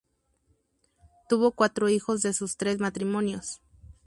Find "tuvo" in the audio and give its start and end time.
1.29-1.51